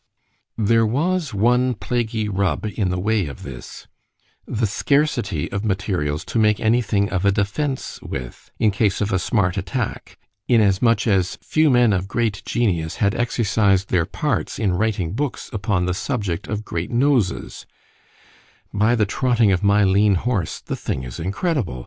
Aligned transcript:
There 0.57 0.83
was 0.83 1.31
one 1.31 1.75
plaguy 1.75 2.27
rub 2.27 2.65
in 2.65 2.89
the 2.89 2.99
way 2.99 3.27
of 3.27 3.43
this——the 3.43 4.65
scarcity 4.65 5.51
of 5.51 5.63
materials 5.63 6.25
to 6.25 6.39
make 6.39 6.59
any 6.59 6.81
thing 6.81 7.07
of 7.11 7.23
a 7.23 7.31
defence 7.31 7.99
with, 8.01 8.49
in 8.57 8.71
case 8.71 8.99
of 9.01 9.13
a 9.13 9.19
smart 9.19 9.57
attack; 9.57 10.17
inasmuch 10.47 11.05
as 11.05 11.35
few 11.43 11.69
men 11.69 11.93
of 11.93 12.07
great 12.07 12.41
genius 12.45 12.95
had 12.95 13.13
exercised 13.13 13.89
their 13.89 14.07
parts 14.07 14.57
in 14.57 14.73
writing 14.73 15.13
books 15.13 15.51
upon 15.53 15.85
the 15.85 15.93
subject 15.93 16.47
of 16.47 16.65
great 16.65 16.89
noses: 16.89 17.67
by 18.73 18.95
the 18.95 19.05
trotting 19.05 19.51
of 19.51 19.61
my 19.61 19.83
lean 19.83 20.15
horse, 20.15 20.61
the 20.61 20.75
thing 20.75 21.03
is 21.03 21.19
incredible! 21.19 21.79